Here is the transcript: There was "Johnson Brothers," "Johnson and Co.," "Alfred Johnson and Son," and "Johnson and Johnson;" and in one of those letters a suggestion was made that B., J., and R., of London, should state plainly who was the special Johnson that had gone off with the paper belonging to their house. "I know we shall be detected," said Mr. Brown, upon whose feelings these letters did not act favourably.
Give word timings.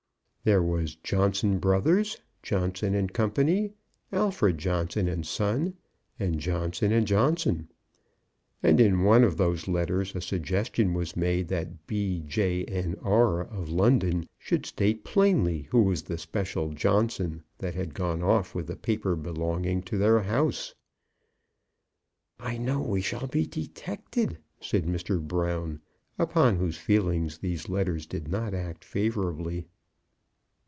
There 0.43 0.63
was 0.63 0.95
"Johnson 0.95 1.59
Brothers," 1.59 2.17
"Johnson 2.41 2.95
and 2.95 3.13
Co.," 3.13 3.31
"Alfred 4.11 4.57
Johnson 4.57 5.07
and 5.07 5.23
Son," 5.23 5.75
and 6.17 6.39
"Johnson 6.39 6.91
and 6.91 7.05
Johnson;" 7.05 7.67
and 8.63 8.79
in 8.81 9.03
one 9.03 9.23
of 9.23 9.37
those 9.37 9.67
letters 9.67 10.15
a 10.15 10.19
suggestion 10.19 10.95
was 10.95 11.15
made 11.15 11.47
that 11.49 11.85
B., 11.85 12.23
J., 12.25 12.65
and 12.65 12.97
R., 13.03 13.41
of 13.41 13.69
London, 13.69 14.27
should 14.39 14.65
state 14.65 15.03
plainly 15.03 15.67
who 15.69 15.83
was 15.83 16.01
the 16.01 16.17
special 16.17 16.71
Johnson 16.73 17.43
that 17.59 17.75
had 17.75 17.93
gone 17.93 18.23
off 18.23 18.55
with 18.55 18.65
the 18.65 18.75
paper 18.75 19.15
belonging 19.15 19.83
to 19.83 19.97
their 19.99 20.21
house. 20.21 20.73
"I 22.39 22.57
know 22.57 22.81
we 22.81 23.01
shall 23.01 23.27
be 23.27 23.45
detected," 23.45 24.39
said 24.59 24.85
Mr. 24.87 25.21
Brown, 25.21 25.81
upon 26.17 26.55
whose 26.55 26.77
feelings 26.77 27.37
these 27.37 27.69
letters 27.69 28.07
did 28.07 28.27
not 28.27 28.55
act 28.55 28.83
favourably. 28.83 29.67